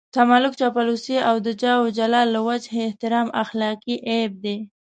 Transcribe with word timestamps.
تملق، 0.15 0.53
چاپلوسي 0.59 1.15
او 1.29 1.35
د 1.45 1.47
جاه 1.61 1.79
و 1.83 1.87
جلال 1.97 2.27
له 2.35 2.41
وجهې 2.47 2.81
احترام 2.87 3.27
اخلاقي 3.43 3.95
عيب 4.07 4.31
دی. 4.43 4.57